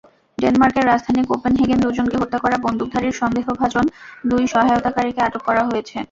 [0.37, 3.85] ডেনমার্কের রাজধানী কোপেনহেগেনে দুজনকে হত্যা করা বন্দুকধারীর সন্দেহভাজন
[4.31, 5.95] দুই সহায়তাকারীকে আটক করা হয়েছে।